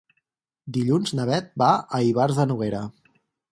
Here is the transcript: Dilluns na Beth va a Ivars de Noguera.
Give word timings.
Dilluns 0.77 1.11
na 1.19 1.27
Beth 1.31 1.53
va 1.65 1.69
a 1.99 2.01
Ivars 2.09 2.43
de 2.43 2.49
Noguera. 2.55 2.83